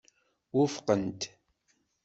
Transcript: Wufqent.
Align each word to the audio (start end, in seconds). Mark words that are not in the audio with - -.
Wufqent. 0.55 1.21